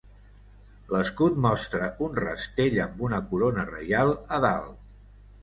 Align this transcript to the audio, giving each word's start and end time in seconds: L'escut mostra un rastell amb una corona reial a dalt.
L'escut 0.93 1.37
mostra 1.43 1.89
un 2.07 2.17
rastell 2.21 2.79
amb 2.87 3.05
una 3.09 3.21
corona 3.35 3.67
reial 3.75 4.17
a 4.39 4.43
dalt. 4.49 4.83